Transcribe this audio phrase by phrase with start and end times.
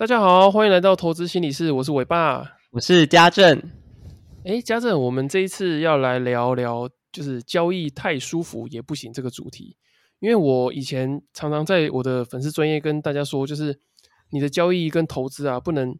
[0.00, 3.62] 大家好，欢迎来到投资心理室，我是伟爸，我是家政。
[4.46, 9.76] 哎，家政，我们这一次要来聊聊，就是交易太舒服也不行这个主题。
[10.20, 13.78] 因为我以前常常在我的粉丝专业跟大家说，就是
[14.30, 15.94] 你的交易跟投资啊，不能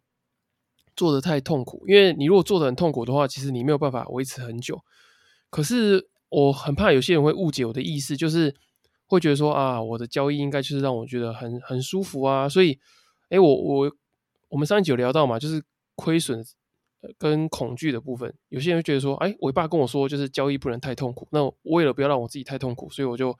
[0.96, 4.80] 做的太痛苦，因为你如果做的很痛苦的话，其实你没有办法维持很久。
[5.50, 8.54] 可是我很怕有些人会误解我的意思，就是
[9.04, 12.78] 会觉得说啊，我的交易应该就是让我觉得很很舒服啊，所以。
[13.30, 13.92] 哎，我我
[14.48, 15.62] 我们上一集有聊到嘛，就是
[15.96, 16.44] 亏损
[17.16, 18.34] 跟恐惧的部分。
[18.48, 21.26] 有些人觉得说，哎，我爸跟我说，就是交易不能太痛苦。
[21.30, 23.34] 那为了不要让我自己太痛苦，所以我就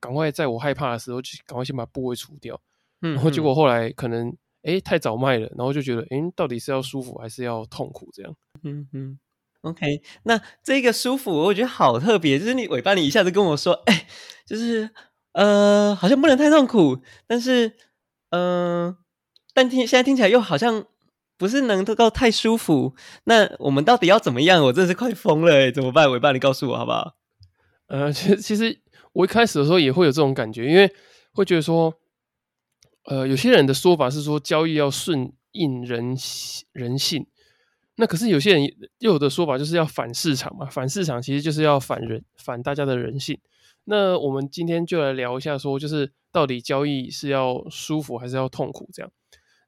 [0.00, 2.60] 赶快在我害怕的时候，就赶快先把部位除掉。
[3.02, 8.08] 嗯，然后结果后来可能哎太早卖了，然后就觉得，哎，到底是要舒服还是要痛苦？
[8.12, 8.34] 这样。
[8.62, 9.18] 嗯嗯。
[9.60, 14.06] OK，那这个舒服，我觉得好特别，就是你尾巴，你一下子跟我说，哎，
[14.46, 14.90] 就是
[15.32, 17.76] 呃，好像不能太痛苦，但是
[18.30, 18.96] 嗯。
[19.54, 20.84] 但听现在听起来又好像
[21.38, 22.94] 不是能够太舒服，
[23.24, 24.62] 那我们到底要怎么样？
[24.64, 26.10] 我真的是快疯了哎，怎么办？
[26.10, 27.14] 尾巴，你告诉我好不好？
[27.86, 28.80] 呃，其实其实
[29.12, 30.92] 我一开始的时候也会有这种感觉，因为
[31.32, 31.94] 会觉得说，
[33.04, 36.16] 呃，有些人的说法是说交易要顺应人
[36.72, 37.26] 人性，
[37.96, 38.64] 那可是有些人
[38.98, 43.38] 又有的说法就是要反市场嘛，反市场其实就是要反人反大家的人性。
[43.84, 49.12] 那我们今天就来聊一下，说就是到底交易是要舒服还是要痛苦这样。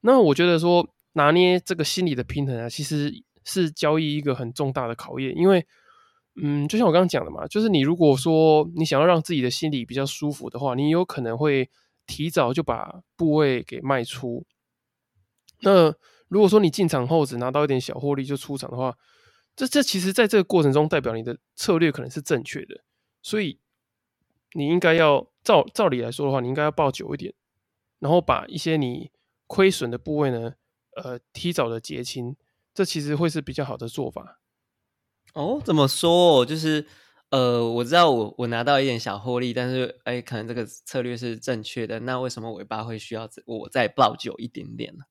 [0.03, 3.13] 那我觉得说拿捏这个心理的平衡啊，其实
[3.45, 5.37] 是交易一个很重大的考验。
[5.37, 5.67] 因为，
[6.37, 11.69] 嗯，就像我刚刚讲的嘛，就是你如果说你想要让自己的心理比较舒服的话，你有可能会
[12.07, 14.45] 提早就把部位给卖出。
[15.63, 15.95] 那
[16.29, 18.97] 如果说你进场后只拿到一点小获利就出场的话，
[19.57, 22.85] 这这其实在这个过程中代表你的策略可能是正确的。
[23.23, 23.59] 所以
[24.53, 27.35] 你应该要照照理来说的话，你应该要抱久一点，
[27.99, 29.11] 然后把一些你。
[29.47, 30.55] 亏损的部位呢，
[30.97, 32.37] 呃，提早的结清，
[32.75, 34.41] 这其实会是比较好的做法。
[35.35, 36.45] 哦，怎么说？
[36.45, 36.87] 就是，
[37.31, 42.01] 呃，我知道我我拿到一点小获利，但是，哎，可能这个策略是正确的。
[42.01, 45.05] 那为什么尾巴会需要我再抱久一点点呢？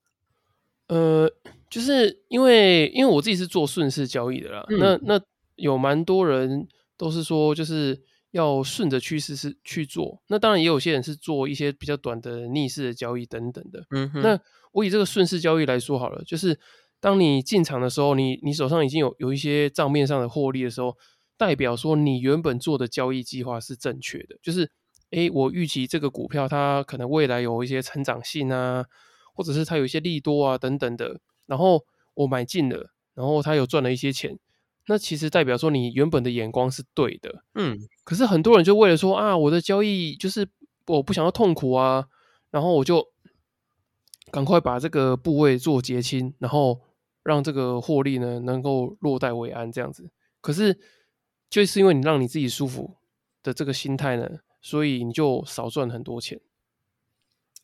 [0.88, 1.32] 呃，
[1.70, 4.66] 就是因为因为我自己是做顺势交易的啦。
[4.70, 5.22] 那那
[5.56, 8.04] 有蛮多人都是说，就是。
[8.36, 13.86] 要顺着趋势是去做，那当然也有些人是做一些比较短的逆势的交易等等的。
[13.92, 14.38] 嗯，那
[14.74, 16.60] 我以这个顺势交易来说好了，就是
[17.00, 20.98] 当你进场的时候，你你手上已经有有一些账面上的获利的时候，
[21.38, 24.36] 代表说你原本做的交易计划是正确的。
[24.42, 24.70] 就是，
[25.12, 28.84] 诶，我预期这个股票它可能未来有一些成长性啊，
[29.34, 31.86] 或者是它有一些利多啊等等的，然后
[32.16, 34.38] 我买进了，然后它有赚了一些钱。
[34.88, 40.48] 那其实代表说你原本的眼光是对的，嗯，可是很多人就为了说啊，我的交易就是
[40.88, 42.06] 我不想要痛苦啊，
[42.52, 43.08] 然后我就
[44.32, 46.82] 赶快把这个部位做结清，然后
[47.24, 50.12] 让这个获利呢能够落袋为安这样子。
[50.42, 50.80] 可是
[51.50, 52.98] 就是因为你让你自己舒服
[53.42, 54.30] 的这个心态呢，
[54.62, 56.40] 所以你就少赚很多钱。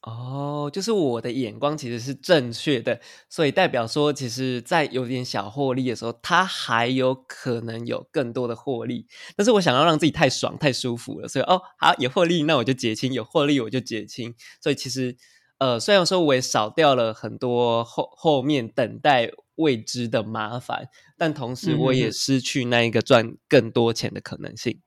[0.03, 9.05] 哦，就是我的眼光其实是正确的，所以代表说，其实，在有点小获利的时候，它还有可能有更多的获利。
[9.35, 14.33] 但是我想要让自己太爽、太舒服了，所以哦，好有获利，那我就结清；有获利我就结清。
[14.59, 15.15] 所以其实，
[15.59, 24.81] 呃，虽然说我也少掉了很多后后面等待未知的麻烦，但同时我也失去那一个赚更多钱的可能性。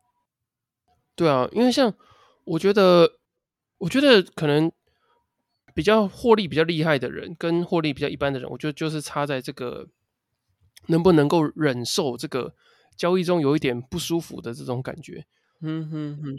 [1.14, 1.94] 对啊，因为像
[2.42, 3.12] 我觉得，
[3.78, 4.72] 我觉得可能。
[5.74, 9.88] 比较获利比较厉害的人，跟获利比较一般的人，我觉得就是差在这个
[10.86, 12.54] 能不能够忍受这个
[12.96, 15.26] 交易中有一点不舒服的这种感觉。
[15.60, 16.38] 嗯哼哼，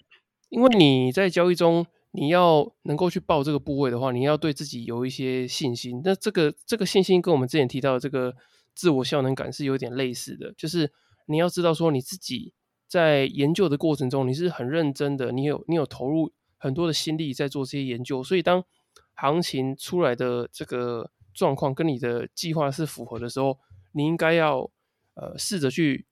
[0.50, 6.02] 因为你在交易中你要能够去报这个部位的话，你要对自己有一些信心。
[6.04, 8.34] 那这个这个信心跟我们之前提到的这个
[8.74, 10.92] 自我效能感是有点类似的，就是
[11.26, 12.54] 你要知道说你自己
[12.88, 18.64] 在研究的过程中你是很认真的，你有你有投入很多的心力在做这些研究，所以当
[19.16, 23.58] 行情出来的这个状况跟你的计划是符合的时候，
[23.94, 24.70] 你应该要
[25.16, 26.06] 呃试着去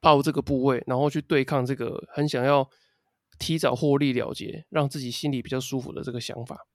[0.00, 2.68] 报这个部位，然后去对抗这个很想要
[3.38, 6.66] 提早获利了结，让自己心里比较舒服的这个想法。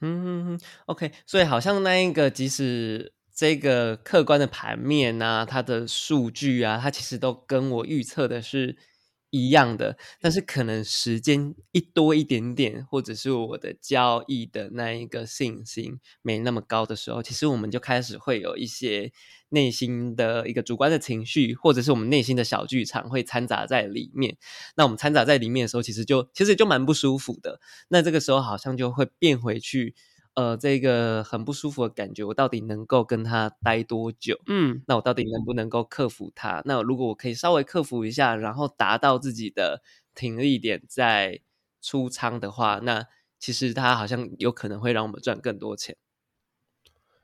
[0.00, 8.76] 嗯，OK，所以好像那一个即使这个客观的盘面啊，它的数据啊，它其实都跟我预测的是。
[9.36, 19.12] 一样的，但是可能时间一多一点点，或者是我的交易的那一个信心没那么高的时候，其实我们就开始会有一些
[19.50, 24.36] 内心的一个主观的情绪，或者是我们内心的小剧场会掺杂在里面。
[24.76, 27.60] 那我们掺杂在里面的时候，其实就其实就蛮不舒服的。
[27.88, 29.94] 那这个时候好像就会变回去，
[30.36, 34.38] 呃，这个很不舒服的感觉，我到底能够跟他待多久？
[34.46, 36.60] 嗯，那我到底能不能够克服它？
[36.66, 39.82] 那如果我可以稍微克服一下，然后达到自己的
[40.14, 41.40] 停力点再
[41.80, 43.06] 出仓的话，那
[43.38, 45.96] 其实它好像有可能会让我们赚更多钱。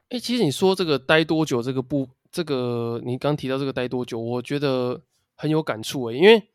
[0.08, 5.02] 哎，其实你说这个待多久这个不，这个你刚提到这个待多久，我觉得
[5.34, 6.48] 很有感触诶，因为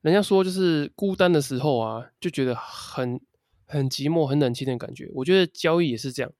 [0.00, 3.20] 人家说就是孤单的时候啊，就觉得很
[3.70, 5.08] 很寂寞、很冷清的感觉。
[5.14, 6.32] 我觉得交易也是这样，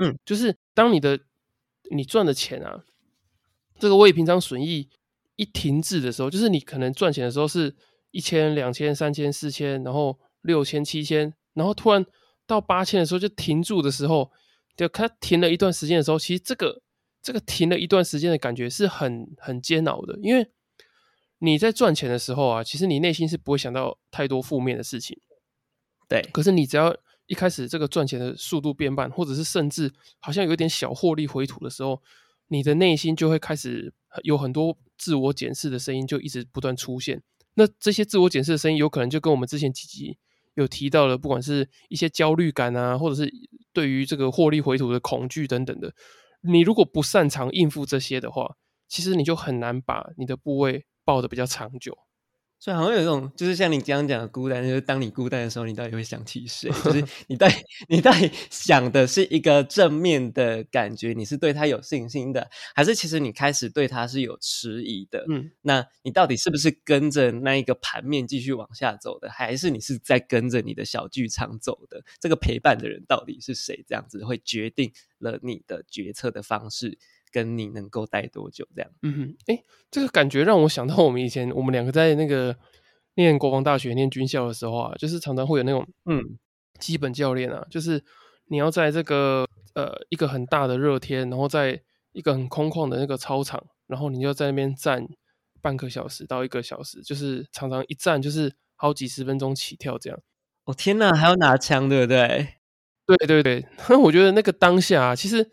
[0.00, 1.20] 嗯，就是当你的
[1.90, 2.84] 你赚的钱啊，
[3.78, 4.88] 这个未平常损益
[5.36, 7.74] 一停滞的时候，就是你可能赚钱的时候是
[8.10, 12.04] 一千、两千、三千、四千，然后六千、七千，然后突然
[12.46, 14.30] 到八千的时候就停住的时候。
[14.76, 16.82] 就它停了一段时间的时候，其实这个
[17.22, 20.50] 这个停了一段时间的感觉是很很煎熬的，因为
[21.38, 25.16] 你在赚钱的时候啊，其实你内心是不会想到太多负面的事情，
[26.08, 26.22] 对。
[26.32, 26.94] 可是你只要
[27.26, 32.02] 一开始这个赚钱的速度变慢，或者是甚至好像有点小获利回吐的时候，
[32.48, 33.92] 你的内心就会开始
[34.22, 37.22] 有很多自我检视的声音，就一直不断出现。
[37.54, 40.18] 那这些自我检视的声音，有可能就跟我们之前几集。
[40.54, 43.28] 有提到的，不管是一些焦虑感啊，或者是
[43.72, 45.92] 对于这个获利回吐的恐惧等等的，
[46.42, 48.54] 你如果不擅长应付这些的话，
[48.86, 51.98] 其实你就很难把你的部位抱得比较长久。
[52.64, 56.70] 所以好像有一种，就是像你刚刚讲的孤单，就是当你孤单的时候，你到底会想起谁？
[56.82, 57.56] 就是你到底
[57.88, 65.26] 你到底想的是一个正面的感觉，你是对他有信心的，还是其实你开始对他是有迟疑的？
[65.28, 72.02] 嗯，那你到底是不是跟着那一个盘面继续往下走的，还是你是在跟着你的小剧场走的？
[72.18, 73.84] 这个陪伴的人到底是谁？
[73.86, 76.96] 这样子会决定了你的决策的方式。
[77.34, 78.64] 跟你能够待多久？
[78.76, 79.60] 这样，嗯哼，哎，
[79.90, 82.56] 这个感觉让我想到我们以前我们两个在那个
[83.16, 86.38] 念国防大学、念军校的时候啊，就是常常会有那种嗯
[86.78, 88.00] 基本教练啊，就是
[88.46, 89.44] 你要在这个
[89.74, 91.82] 呃一个很大的热天，然后在
[92.12, 95.04] 一个很空旷的那个操场，然后你就在那边站
[95.60, 100.20] 半个小时到一个小时，就是常常一站就是好几十分钟起跳这样。
[100.66, 102.48] 哦天哪，还要拿枪，对不对？
[103.06, 103.66] 对对对，
[103.98, 105.50] 我觉得那个当下其实。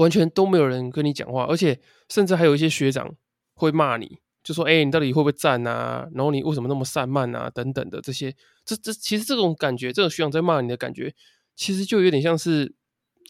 [0.00, 3.14] 完全都没有人跟你讲话，而且甚至还有一些学长
[3.52, 6.08] 会骂你，就说：“哎，你到底会不会站啊？
[6.14, 7.50] 然后你为什么那么散漫啊？
[7.50, 11.14] 等等的这些，这这其实这种感觉，这个学长在骂你的感觉，
[11.54, 12.74] 其实就有点像是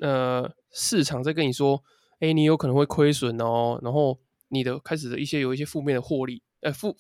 [0.01, 1.83] 呃市场在跟你说：
[2.21, 3.81] 哎，你有可能会亏损哦。
[3.83, 4.21] 然后
[4.51, 6.97] 你的开始的一些有一些负面的获利，呃负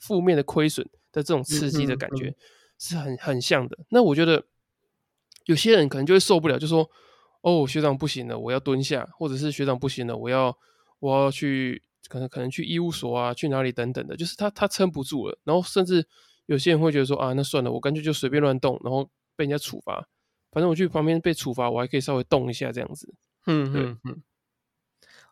[0.00, 2.34] 负面的亏损的这种刺激的感觉
[2.80, 3.78] 是很很像的。
[3.90, 4.44] 那我觉得
[5.44, 6.90] 有些人可能就会受不了，就说。
[7.44, 10.56] 哦，学长不行了，我要蹲下，或者是学长不行了，我要
[10.98, 16.08] 我要去，可能可能去医务所啊，去哪里等等的，就是他他撑不住了，然后甚至
[16.46, 19.04] 有些人会觉得说啊，那算了，我干脆就随便乱动，然后
[19.36, 20.08] 被人家处罚，
[20.52, 23.14] 反正我去旁边被处罚，我还可以稍微动一下这样子。
[23.46, 24.22] 嗯嗯嗯。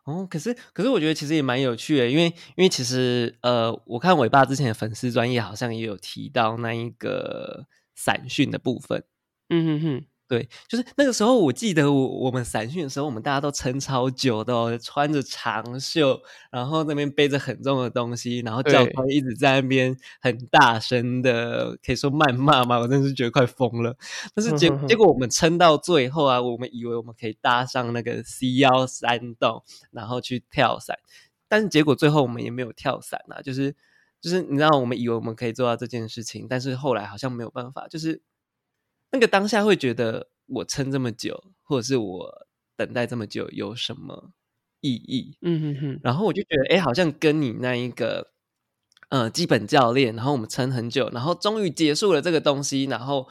[0.03, 2.25] 哦，可是可是我觉得其实也蛮有趣的，因为
[2.55, 7.65] 因为其实呃，我看伟爸之前的粉丝专业好像也有提到那一个
[7.95, 9.03] 散训的部分。
[9.49, 10.05] 嗯哼哼。
[10.25, 23.95] 对，就是那个时候，我记得我我们散训的时候，我们大家都撑超久的，哦，穿着长袖，然后那边背着很重的东西，然后教官一直在那边很大声的，可以说谩骂嘛，我真是觉得快疯了。
[24.33, 29.61] 但是结结果我们撑到最后啊，我们以为我们可以搭上那个 C 幺三栋，
[29.91, 30.97] 然后去跳伞，
[31.47, 33.75] 但是结果最后我们也没有跳伞啊，就是
[34.19, 38.21] 就是你知道，我们以为我们可以做到这件事情，但是后来好像没有办法，就是。
[39.13, 44.33] 那个当下会觉得我撑这么久，或者是我等待这么久有什么
[44.81, 45.37] 意义？
[45.41, 45.99] 嗯哼哼。
[46.03, 48.31] 然后我就觉得，哎，好像跟你那一个
[49.09, 53.29] 呃基本教练，然后我们撑很久，然后终于结束了这个东西，然后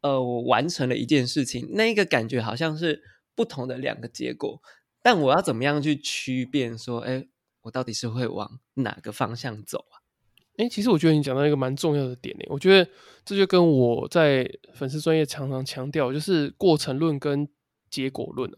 [0.00, 3.02] 呃我完成了一件事情，那一个感觉好像是
[3.34, 4.62] 不同的两个结果。
[5.02, 7.28] 但我要怎么样去区辨说，哎，
[7.62, 9.97] 我到底是会往哪个方向走啊？
[10.58, 12.44] 哎，其实我觉得你讲到一个蛮重要的点呢。
[12.48, 12.90] 我觉得
[13.24, 17.48] 这就跟我在粉丝专业常常强调，就是过程论跟
[17.88, 18.50] 结果论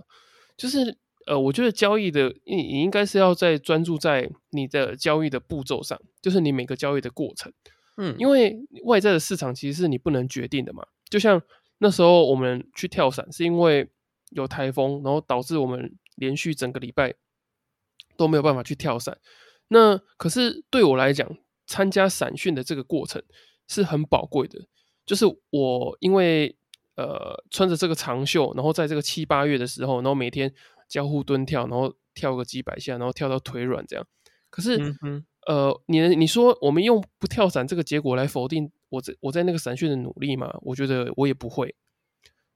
[0.57, 7.53] 就是呃，我觉得交易的你你应该是要在专注在你的交易的步骤上，就是你每个交易的过程。
[7.99, 10.83] 嗯，因为外在的市场其实是你不能决定的嘛。
[11.11, 11.41] 就像
[11.79, 13.87] 那时候我们去跳伞，是因为
[14.31, 17.15] 有台风，然后导致我们连续整个礼拜
[18.17, 19.19] 都没有办法去跳伞。
[19.69, 21.37] 那可是对我来讲，
[21.71, 23.23] 参加散训的这个过程
[23.69, 24.59] 是很宝贵的，
[25.07, 26.57] 就是我因为
[26.97, 30.53] 呃穿着这个长袖，然后在这个七八月的时候，然后每天
[30.89, 34.05] 交互蹲跳，然后跳个几百下，然后跳到腿软这样。
[34.51, 34.81] 可是
[35.47, 40.53] 呃，你你说我们用不跳伞这个结果来否定我在我在那个散训的努力吗？
[40.63, 41.73] 我觉得我也不会。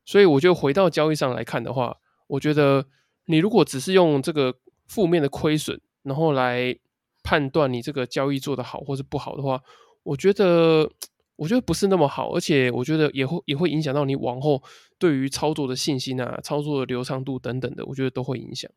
[0.05, 2.85] 所以我就回到交易上来看的话，我觉得
[3.27, 4.57] 你如果只是用这个
[4.89, 6.77] 负面的亏损，然后来
[7.25, 9.61] 判断你这个交易做得好或是不好的话，
[10.05, 10.89] 我觉得
[11.37, 14.63] 我觉得不是那么好，而且我觉得也会也会影响到你往后
[14.99, 18.71] 对于操作的信心啊、操作的流畅度等等的，我觉得都会影响。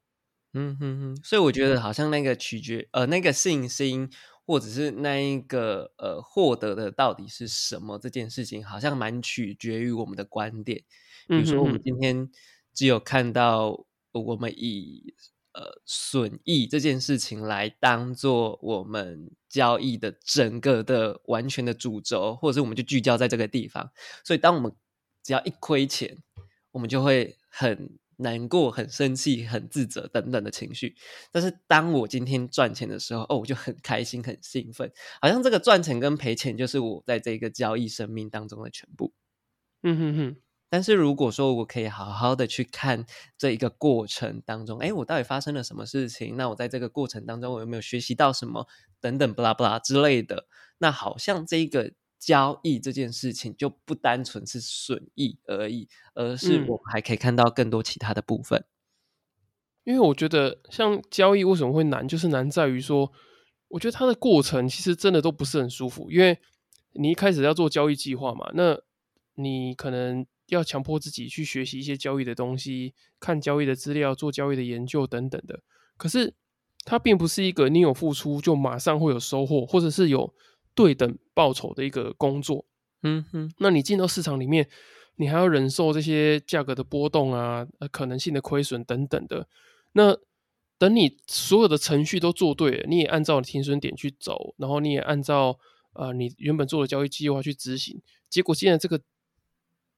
[0.53, 4.09] 嗯哼哼，所以我觉得好像那个取决呃那个信心，
[4.43, 10.83] 或者是那一个呃获得的到底是什么这件事情，好像蛮取决于我们的观点。
[11.27, 12.27] 比如说，我们今天
[12.73, 15.13] 只有看到我们以
[15.57, 23.89] 呃损益这件事情来当做我们交易的整个的完全的主轴，或者是我们就聚焦在这个地方。
[24.23, 24.71] 所以，当我们
[25.23, 26.15] 只要一亏钱，
[26.71, 30.95] 我们就会很难过、很生气、很自责等等的情绪。
[31.31, 39.11] 但是，当我今天赚钱的时候，哦，我就很开心、很兴奋，好像这个赚钱跟赔钱就是我在这个交易生命当中的全部。
[39.81, 40.35] 嗯哼哼。
[40.69, 43.05] 但是如果说我可以好好的去看
[43.37, 46.35] 这一个过程当中，哎，我到底发生了什么事情？
[46.35, 48.67] 那我在这个过程当中，我有没有学习到什么
[48.99, 50.45] 等等，不啦不啦之类的？
[50.79, 58.65] 那好像这个交易这件事情就不单纯是损益而已，而是我们还可以看到更多其他的部分。
[59.85, 63.13] 因为我觉得像交易为什么会难，就是难在于说，
[63.69, 66.37] 我觉得它的过程其实真的都不是很舒服，因为
[66.91, 68.81] 你一开始要做交易计划嘛，那
[69.35, 70.27] 你可能。
[70.47, 75.59] 要强迫自己去学习一些交易的东西，看交易的资料，做交易的研究等等的。
[75.97, 76.33] 可是
[76.85, 80.33] 它并不是一个你有付出就马上会有收获，或者是有
[80.73, 82.65] 对等报酬的一个工作。
[83.03, 84.69] 嗯哼，那你进到市场里面，
[85.17, 89.47] 你还要忍受这些价格的波动啊，呃，可能性的亏损等等的。
[89.93, 90.17] 那
[90.77, 95.59] 等你所有的程序都做对了，你也按照停损点去走，然后你也按照
[95.93, 99.01] 呃你原本做的交易计划去执行，结果现在这个。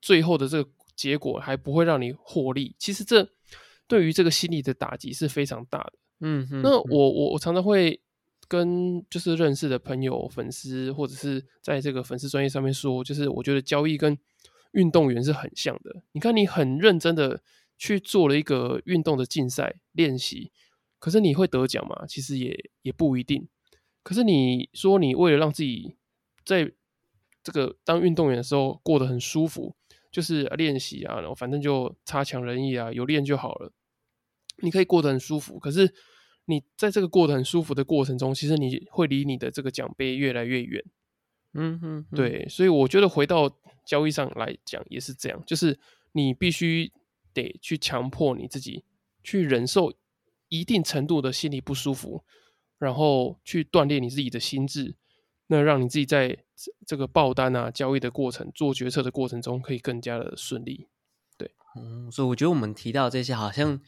[0.01, 3.29] 最后的这个结果还不会让你获利，其实这
[3.87, 5.93] 对于这个心理的打击是非常大的。
[6.19, 8.01] 嗯，那我我我常常会
[8.47, 14.17] 跟就是认识的朋友、粉丝，或者是在这个粉丝专业上面说，就是我觉得交易跟
[14.73, 16.03] 运动员是很像的。
[16.11, 17.41] 你看，你很认真的
[17.77, 20.51] 去做了一个运动的竞赛练习，
[20.99, 22.05] 可是你会得奖吗？
[22.05, 23.47] 其实也也不一定。
[24.03, 25.95] 可是你说你为了让自己
[26.43, 26.69] 在
[27.41, 29.75] 这个当运动员的时候过得很舒服。
[30.11, 33.71] 就是练习啊，然后反正就差强人意啊，有练就好了。
[34.61, 35.93] 你可以过得很舒服，可是
[36.45, 40.83] 你在这个过得很舒服的过程中，其实你会离你的这个奖杯越来越远。
[41.53, 43.49] 嗯哼，对，所以我觉得回到
[43.85, 45.79] 交易上来讲也是这样，就是
[46.11, 46.91] 你必须
[47.33, 48.83] 得去强迫你自己
[49.23, 49.93] 去忍受
[50.49, 52.23] 一定程度的心理不舒服，
[52.77, 54.95] 然后去锻炼你自己的心智。
[55.51, 56.37] 那让你自己在
[56.85, 60.87] 这个报单啊、交易的过程、做决策的过程中，可以更加的顺利。
[61.37, 63.81] 对，嗯，所以我觉得我们提到这些，好像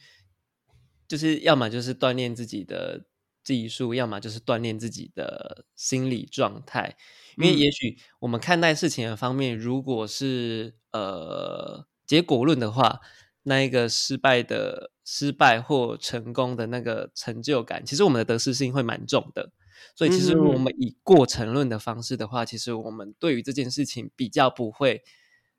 [1.06, 3.04] 就是要么就是锻炼自己的
[3.44, 6.96] 技术，要么就是锻炼自己的心理状态。
[7.36, 13.00] 因为也许我们看待事情的方面，如果是呃结果论的话，
[13.44, 19.52] 那一个失败的失败或成功的那个成就感，其实我们的得失心会蛮重的。
[19.94, 25.02] 所以，其实我们以过程论的方式的话，其实我们对于这件事情比较不会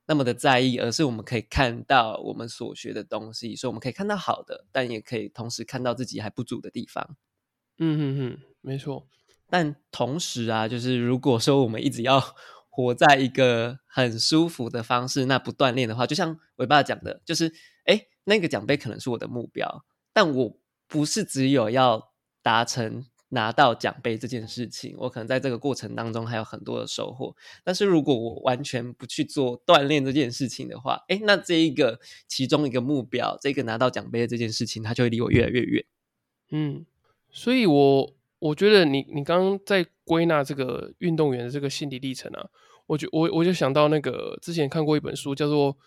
[0.06, 7.16] 那么的在意，而是我们可以看到我们所学的东西，所以我们可以看到好的，但也可以同时看到自己还不足的地方。
[7.78, 9.08] 嗯嗯嗯，没错。
[9.50, 12.22] 但同时啊，就是如果说我们一直要
[12.70, 17.54] 活在一个很舒服的方式，那不锻炼的话，就像尾巴讲的，就是
[17.86, 22.12] 哎，那个奖杯可能是我的目标，但我不是只有要
[22.42, 23.06] 达成。
[23.34, 27.36] 拿到奖杯这件事情，我可能在这个过程当中还有很多的收获。
[27.64, 35.84] 但是如果我完全不去做锻炼这件事情的话，哎，那这一个其中一个目标，这个拿到奖杯的这件事情，它就会离我越来越远。
[36.52, 36.86] 嗯，
[37.32, 42.48] 所以我我觉得你你刚刚在归纳这个运动员的这个心理历程啊，
[42.86, 45.74] 我就我我就想到那个之前看过一本书，叫做《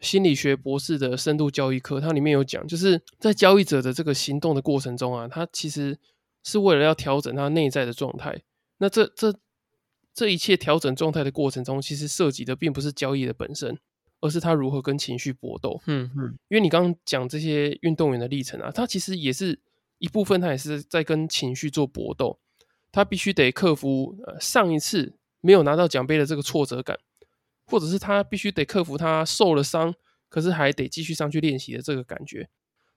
[0.00, 5.98] 心理学博士的深度交易课》，它里面有讲，就是在交易者的这个行动的过程中啊，他其实。
[6.46, 8.40] 是为了要调整他内在的状态，
[8.78, 9.36] 那这这
[10.14, 13.76] 这一切调整状态的过程中，其实涉及的并不是交易的本身，
[14.20, 15.82] 而是他如何跟情绪搏斗。
[15.86, 19.58] 嗯嗯，因为你刚刚讲这些运动员的历程啊，他其实也是
[19.98, 22.38] 一部分，他也是在跟情绪做搏斗，
[22.92, 26.96] 他必须得克服呃上一次没有拿到奖杯的这个挫折感，
[27.66, 29.92] 或者是他必须得克服他受了伤，
[30.28, 32.48] 可是还得继续上去练习的这个感觉，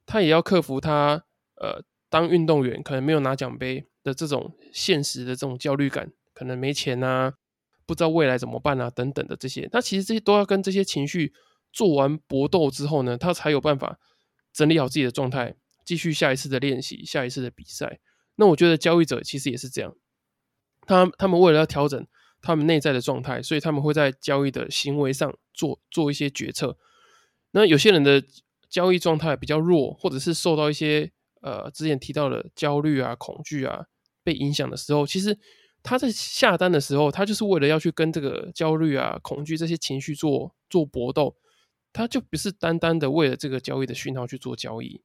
[0.06, 1.24] 他也要克服他
[1.56, 1.84] 呃。
[2.10, 7.34] 当运动员可能没有拿奖杯的这种现实的这种焦虑感，可能没钱啊，
[7.86, 11.34] 不知道未来怎么办啊，等等的这些，那其实这些都要跟这些情绪
[11.72, 14.00] 做完搏斗之后呢，他才有办法
[14.52, 18.00] 整理好自己的状态，继续下一次的练习，下一次的比赛。
[18.36, 19.96] 那我觉得交易者其实也是这样，
[20.88, 22.08] 他他们为了要调整
[22.42, 26.78] 他们内在的状态，所以他们会在交易的行为上做做一些决策。
[27.52, 28.24] 那有些人的
[28.70, 33.86] 交易状态比较弱，或者是受到一些呃之前提到的焦虑啊、恐惧啊
[34.24, 35.38] 被影响的时候，其实
[35.82, 41.36] 他在下单的时候，他就是为了要去跟这个焦虑啊、恐惧这些情绪做做搏斗，
[41.92, 45.02] 他就不是单单的为了这个交易的讯号去做交易。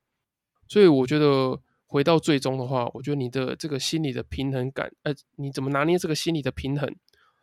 [0.69, 1.61] 所以我觉得。
[1.87, 6.93] 回到最终的话，我觉得你的这个心理的平衡感，呃，你怎么拿捏这个心理的平衡，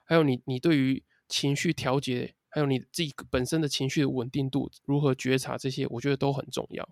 [0.04, 6.90] 还有你你对于情绪调节，还有你自己本身的情绪的稳定度，如何觉察这些，我觉得都很重要。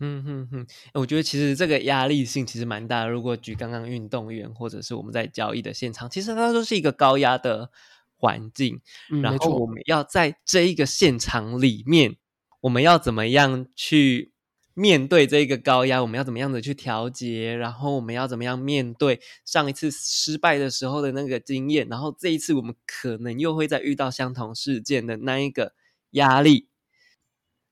[0.00, 3.06] 嗯哼哼，我觉得其实这个压力性其实蛮大。
[3.06, 7.70] 如果举刚刚运动员或者是我们在交易的现场，其实它都是一个高压的
[8.16, 8.80] 环境，
[9.22, 12.16] 然后我们要在这一个现场里面，
[12.60, 14.32] 我们要怎么样去？
[14.74, 17.56] 面对这个高压，我们要怎么样的去调节？
[17.56, 21.88] 然后我们要怎么样面对上一次失败的时候的那个经验？
[21.88, 25.72] 然后这一次我们可能又会再遇到相同事件的那一个
[26.12, 26.68] 压力。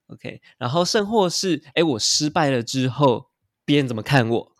[0.08, 3.30] OK，然后甚或是，哎，我失败了之后，
[3.64, 4.56] 别人怎么看我？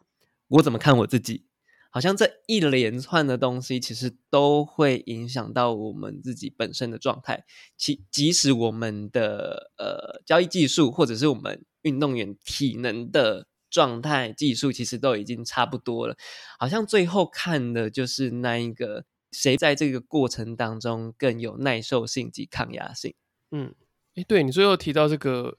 [0.49, 1.47] 我怎么看我自己？
[1.91, 7.45] 好像这一连串的东西，其实都会影响到我们自己本身的状态。
[7.77, 16.17] 其即使我们的呃交易技术，或者是我们运动员体能的状态、技术，其实都已经差不多了。
[16.59, 23.15] 好像最后看的就是那一个谁在这个过程当中更有耐受性及抗压性。
[23.51, 23.75] 嗯，
[24.17, 25.57] 哎，对你最后提到这个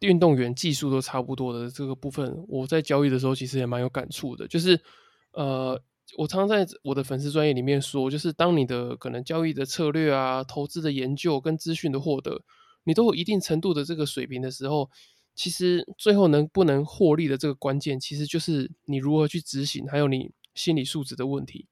[0.00, 4.80] 运动员技术都差不多的这个部分，我在交易的时候其实也蛮有感触的，就是。
[5.32, 5.78] 呃，
[6.16, 12.40] 我常常在我的粉丝专业里面说，就是当你的可能交易的策略啊、投资的研究跟资讯的获得，
[12.84, 14.90] 你都有一定程度的这个水平的时候，
[15.34, 21.66] 其实最后能不能获利的这个关键，其实就是你如何去执行，还有你心理素质的问题。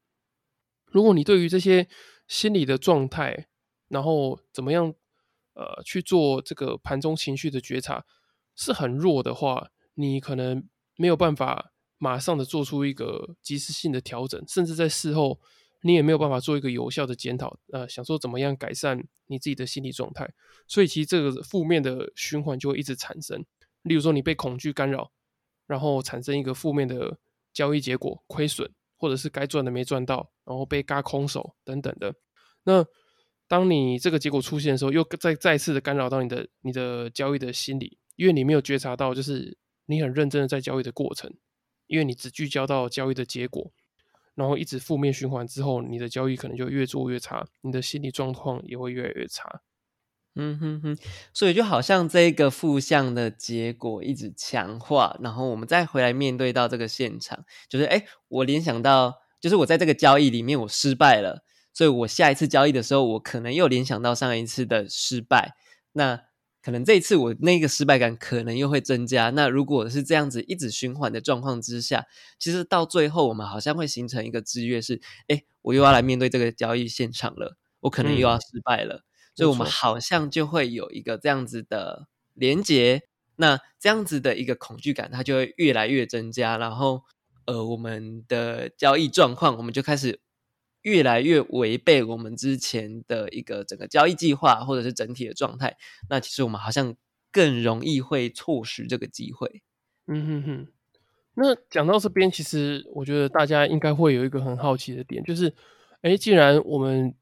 [0.91, 1.87] 如果你对于这些
[2.27, 3.47] 心理的状态，
[3.87, 4.93] 然后怎么样，
[5.55, 8.05] 呃，去做这个盘中情绪的觉察
[8.55, 11.71] 是很弱的话，你可能没有办法。
[11.97, 15.39] 马上的做出一个及时性的调整，甚至在事后
[15.81, 20.29] 你也没有办法做一个有效的检讨，呃，想说怎么样改善你自己的心理状态，
[20.67, 23.43] 所以其实这个负面的循环就会一直产生。
[23.83, 25.09] 例如说你被恐惧干扰，
[25.65, 27.17] 然后产生一个负面的
[27.53, 32.13] 交易结果，亏损，或者是该赚的没赚到，然后被嘎空手等等的。
[32.63, 32.85] 那
[33.47, 41.33] 当你这个结果出现的时候，又再再次的干扰到你的你的交易的心理，因为你没有觉察到，就是你很认真的在交易的过程。
[41.87, 43.71] 因为你只聚焦到交易的结果，
[44.33, 49.61] 然后一直负面循环之后，你的交易可能就越做越差，你的心理状况也会越来越差。
[50.33, 50.97] 嗯哼哼，
[51.31, 61.45] 所以就好像这个负向的结果一直强化，然后我们再回来面对到这个现场，就是哎，我联想到，就是我在这个交易里面我失败了，
[61.75, 65.53] 所以我下一次交易的时候，我可能又联想到上一次的失败，
[65.91, 66.21] 那。
[66.65, 69.29] 可能这一次我那个失败感可能又会增加。
[69.29, 72.07] 那如果是这样子一直循环的状况之下，
[72.39, 79.03] 其实到最后我们好像会形成一个制约，是哎，我又要来面对这个交易现场了，我可能又要失败了。
[79.35, 83.03] 所以，我们好像就会有一个这样子的连结。
[83.35, 86.57] 那这样子的一个恐惧感，它就会越来越增加。
[86.57, 87.03] 然后，
[87.45, 90.19] 呃，我们的交易状况，我们就开始。
[90.85, 95.75] 越来越违背我们之前的一个整个交易计划，或者是整体的状态，
[96.11, 96.95] 那其实我们好像
[97.31, 99.63] 更容易会错失这个机会。
[100.05, 100.67] 嗯哼哼。
[101.33, 105.51] 那讲到这边，其实我觉得大家应该会有一个很好奇的点，就是，
[106.01, 107.15] 哎，既然我们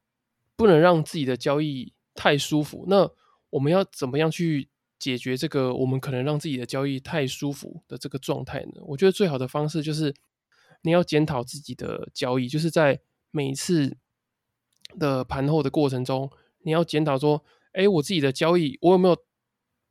[0.58, 3.10] 不能让自己的交易太舒服，那
[3.50, 4.68] 我们要怎么样去
[5.00, 8.82] 解决这个我们可能让自己的交易太舒服的这个状态呢？
[8.88, 10.14] 我觉得最好的方式就是
[10.82, 13.00] 你要检讨自己的交易，就是在
[13.36, 13.98] 每次
[15.00, 19.18] 的盘后的过程中，你要检讨说：，哎，我自己的交易，我有没有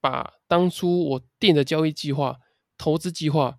[0.00, 2.38] 把当初我定的交易计划、
[2.78, 3.58] 投资计划，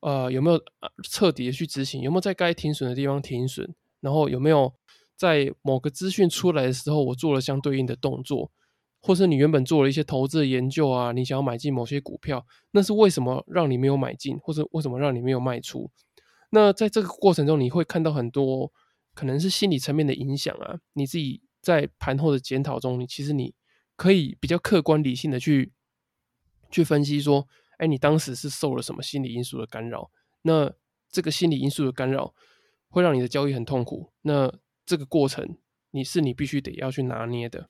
[0.00, 0.60] 呃，有没有
[1.02, 2.02] 彻底的去执行？
[2.02, 3.74] 有没有在该停损的地方停损？
[4.00, 4.74] 然后有没有
[5.16, 8.52] 在某个资讯出来的时候，我做了相对应的动作？
[9.00, 15.90] 或是你原本做了一些投资的研究啊，你想要买进某些股票，那是为什么让你没有买进，或者为什么让你没有卖出？
[16.50, 18.70] 那在这个过程中，你会看到很多。
[19.14, 23.54] 可能是心理层面的影响啊，你自己在盘后的检讨中，你其实你
[23.96, 25.72] 可以比较客观理性的去
[26.70, 27.46] 去分析说，
[27.78, 30.10] 哎，你当时是受了什么心理因素的干扰？
[30.42, 30.72] 那
[31.10, 32.34] 这个心理因素的干扰
[32.88, 34.12] 会让你的交易很痛苦。
[34.22, 34.52] 那
[34.84, 35.58] 这个过程
[35.90, 37.68] 你是你必须得要去拿捏的。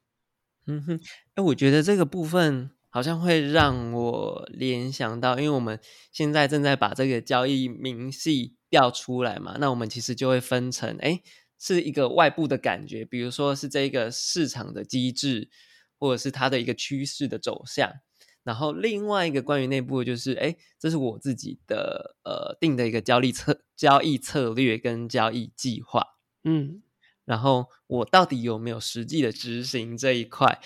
[0.66, 1.00] 嗯哼，
[1.34, 5.78] 哎，我觉得这个部分好像会让我联想到，因为我们
[6.12, 11.20] 现在正在把这个交易明细调出来嘛，那我们其实就会分成，哎，
[11.58, 15.50] 是一个外部的感觉，比如说是这个市场的机制，
[15.98, 17.92] 或者是它的一个趋势的走向，
[18.42, 26.02] 然后另外一个关于内部的就是，哎，这是我自己的呃定的一个交易策交易策略跟交易计划，
[26.44, 26.82] 嗯。
[27.24, 30.60] 然后我到底有没有实际的执行这一块？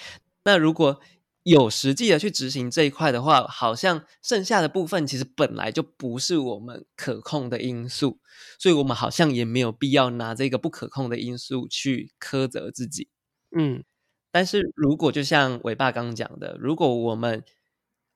[0.45, 1.01] 那如果
[1.47, 8.19] 有实际的去执行这一块的话，好像剩下的部分其实本来就不是我们可控的因素，
[8.59, 13.09] 所以我们好像也没有必要拿这个不可控的因素去苛责自己。
[13.57, 13.85] 嗯，
[14.33, 17.45] 但是如果就像伟爸刚讲的，如果我们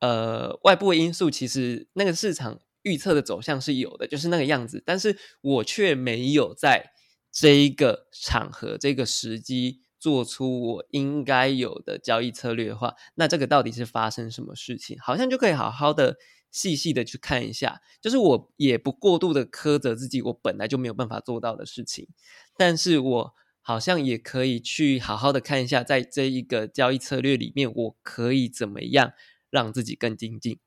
[0.01, 6.93] 呃外部因素其实那个市场预测的走向是有的，就是那个样子，但是我却没有在。
[7.33, 14.97] 这一个场合，这个时机，做出我应该有的交易策略的话，那这个到底是发生什么事情？
[14.99, 16.17] 好像就可以好好的、
[16.51, 17.81] 细细的去看一下。
[18.01, 22.09] 就是我也不过度的苛责自己，我本来就没有办法做到的事情，
[22.57, 29.13] 但是我好像也可以去好好的看一下，在这一个交易策略里面，我可以怎么样
[29.51, 30.59] 让自己更精进。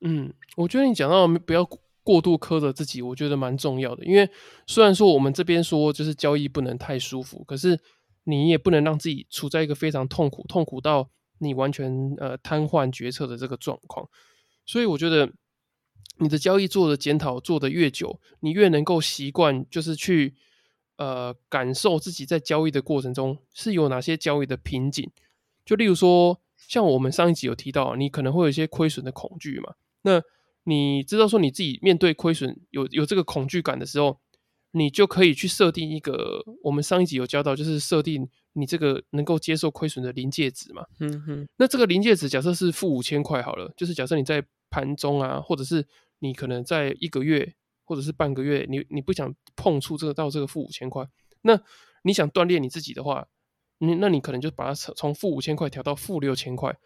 [0.00, 1.68] 嗯，我觉得你讲到不要。
[2.04, 4.02] 过度苛责自己，我觉得蛮重要的。
[4.06, 4.30] 因为
[4.66, 7.78] 虽然说我们这边说就是交易不能太舒服，可是
[8.28, 14.08] 你也不能让自己处在一个非常痛苦、痛苦到你完全呃瘫痪决策的这个状况。
[14.64, 15.32] 所以我觉得
[16.18, 20.34] 你的交易做的检讨做的越久，你越能够习惯，就是去
[20.96, 25.10] 呃感受自己在交易的过程中是有哪些交易的瓶颈。
[25.64, 30.22] 就例如说，像我们上一集有提到，你可能会有一些亏损的恐惧嘛，那。
[30.64, 34.20] 你知道说你自己面对亏损有有这个恐惧感的时候，
[34.72, 40.84] 你就可以去设定一个，我们上一集有教到，就是设定你这个能够接受亏损的临界值嘛。
[41.00, 41.48] 嗯哼。
[41.56, 45.86] 那这个临界值假设是负五千块好了，就是假设你在盘中啊，或者是
[46.18, 47.54] 你可能在一个月
[47.84, 51.06] 或者是半个月，你你不想碰触这个到这个负五千块，
[51.42, 51.60] 那
[52.02, 53.26] 你想锻炼你自己的话，
[53.78, 56.76] 你那你可能就把它从从负五千块调到负六千块，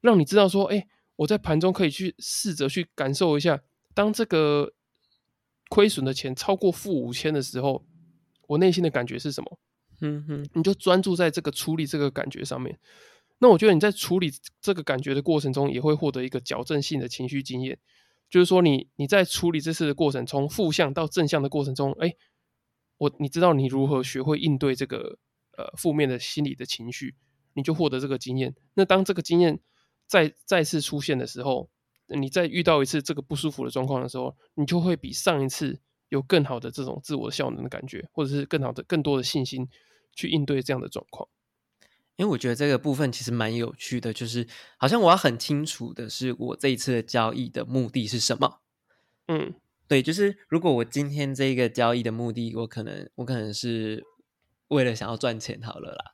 [0.00, 0.86] 让你知道说，哎。
[1.16, 3.58] 我在盘中可以去试着去感受一下，
[3.94, 4.70] 当这个
[5.68, 7.84] 亏损的钱超过负五千的时候，
[8.46, 9.58] 我内心的感觉是什么？
[10.00, 12.78] 嗯哼，你就专注在这个处理这个感觉上面。
[13.38, 17.78] 那我觉得你在处理这个感觉的过程中，也会获得一个矫正性的情绪经验。
[18.28, 22.14] 就是说，你你在处理这次的过程，从负向到正向的过程中，哎，
[22.98, 25.18] 我你知道你如何学会应对这个
[25.56, 27.14] 呃负面的心理的情绪，
[27.54, 28.54] 你就获得这个经验。
[28.74, 29.60] 那当这个经验。
[30.08, 31.68] 再再次出现的时候，
[32.08, 39.68] 你再遇到一次这个不舒服的状况的时候，你就会比上一次有更好的这种自我效能的感觉，或者是更好的、更多的信心
[40.12, 41.28] 去应对这样的状况。
[42.16, 48.60] 因为我觉得这个部分其实蛮有趣的，就是好像我要很清楚的是，我这一次的交易的目的是什么。
[49.28, 49.54] 嗯，
[49.88, 54.04] 对，就是如果我今天这个交易的目的，我可能我可能是
[54.68, 56.12] 为了想要赚钱好了啦，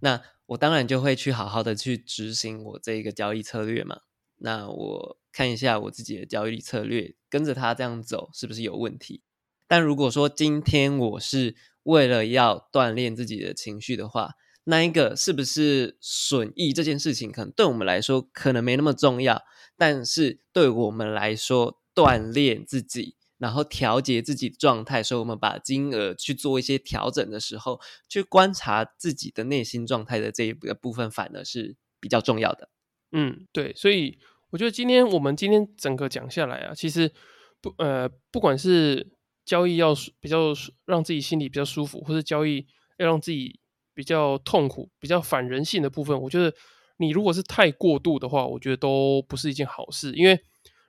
[0.00, 0.22] 那。
[0.48, 4.00] 我当然就会去好好的去执行我这一个交易策略嘛。
[4.44, 9.22] 那我看一下我自己的交易策略，跟着他这样走是不是有问题？
[9.66, 19.42] 但如果说今天我是为了要锻炼自己的情绪的话，那一个是不是损益这件事情，可能对我们来说可能没那么重要，
[19.78, 23.16] 但是对我们来说，锻炼自己。
[23.36, 32.70] 然后调节自己的状态，所以我们把金额去做一些调整的时候，去观察自己的内心状态的这一个部分，反而是比较重要的。
[33.10, 34.18] 嗯，对，所以
[34.54, 37.10] 我觉得今天我们今天整个讲下来啊，其实
[37.60, 39.04] 不呃，不管是
[39.44, 40.52] 交易要比较
[40.84, 42.64] 让自己心里比较舒服，或者交易
[42.98, 43.58] 要让自己
[43.94, 46.54] 比较痛苦、比较反人性的部分，我觉得
[46.98, 50.38] 你如果是太过度的话，我觉得都不是一件好事，因为。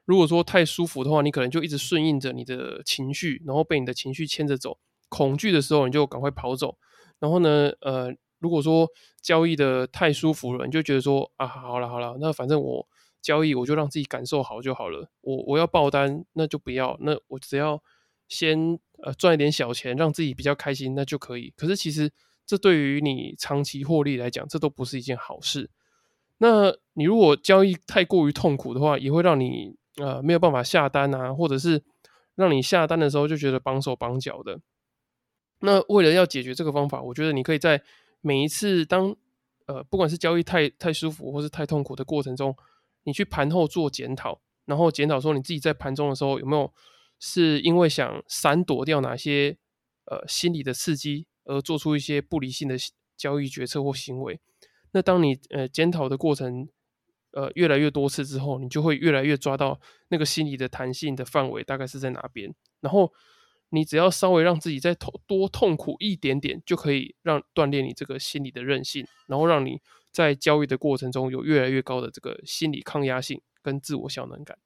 [0.07, 4.77] 如果说太舒服的话，你可能就一直顺应着你的情绪，然后被你的情绪牵着走。
[5.09, 6.77] 恐惧的时候，你就赶快跑走。
[7.19, 8.87] 然后呢，呃，如果说
[9.23, 12.87] 交易的太舒服了，你就觉得说啊，好了好了，那反正我
[13.25, 15.09] 交易我就让自己感受好就好了。
[15.21, 16.95] 我我要爆单，那就不要。
[17.01, 17.81] 那我只要
[18.27, 21.51] 先呃赚一点小钱，让自己比较开心，那就可以。
[21.57, 22.11] 可是其实
[22.45, 25.71] 这对于你长期获利来讲，这都不是一件好事。
[26.37, 29.75] 那你如果交易太过于痛苦的话，也会让你。
[29.97, 31.81] 呃，没有办法下单啊，或者是
[32.35, 34.59] 让你下单的时候就觉得绑手绑脚的。
[35.61, 37.81] 那为了要解决这个方法，我觉得你可以在
[38.19, 39.15] 每一次当
[39.67, 42.53] 呃，不管是交易太太舒服或是太痛苦的过程中，
[43.05, 46.71] 你去盘后做检讨，然后检讨说你自己在盘中的时候有没有
[47.19, 49.57] 是因为想闪躲掉哪些
[50.05, 52.75] 呃心理的刺激而做出一些不理性的
[53.15, 54.39] 交易决策或行为。
[54.91, 56.67] 那当你呃检讨的过程
[57.31, 62.53] 呃越来越多次之后，你就会越来越抓到那个心理的弹性的范围大概是在哪边。
[62.81, 63.13] 然后
[63.75, 74.57] 你只要稍微让自己再痛多痛苦一点点，就可以让锻炼你这个心理的韧性，然后让你在交易的过程中有越来越高的这个心理抗压性跟自我效能感。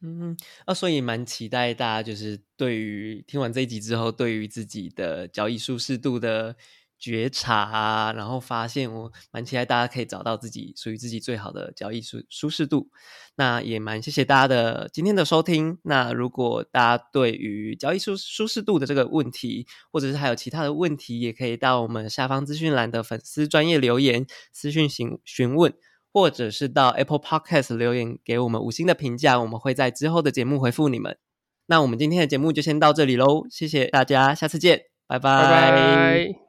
[0.00, 6.54] 嗯，啊，所以蛮期待大家就是对于听完这一集之后，对于自己的交易舒适度的
[6.98, 12.88] 觉察啊，然后发现我蛮期待大家可以找到自己属于自己最好的交易舒舒适度。
[13.36, 15.78] 那也蛮谢谢大家的今天的收听。
[15.84, 25.72] 那如果大家对于交易舒舒适度的这个问题，或者是还有其他的问题，也可以到我们下方资讯栏的粉丝专业留言私讯询询问。
[26.10, 31.18] 或者是到 Apple Podcast 留言给我们五星的评价，我们会在之后的节目回复你们。
[31.66, 36.47] 那我们今天的节目就先到这里喽，谢谢大家，下次见，拜拜。